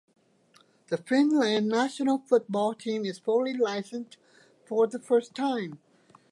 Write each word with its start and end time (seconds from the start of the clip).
The 0.87 0.97
Finland 0.97 1.67
national 1.67 2.17
football 2.27 2.73
team 2.73 3.05
is 3.05 3.19
fully 3.19 3.53
licensed 3.53 4.17
for 4.65 4.87
the 4.87 4.97
first 4.97 5.35
time. 5.35 5.77